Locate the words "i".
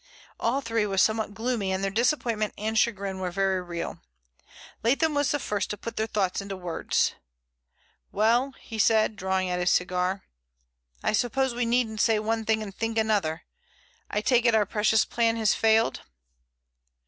11.03-11.13, 14.09-14.21